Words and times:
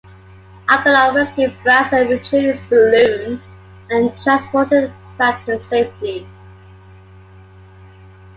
"Argonaut" 0.67 1.13
rescued 1.13 1.55
Branson, 1.61 2.07
retrieved 2.07 2.57
his 2.57 2.59
balloon 2.71 3.39
and 3.91 4.17
transported 4.19 4.85
it 4.85 4.93
back 5.19 5.45
to 5.45 5.59
safety. 5.59 6.27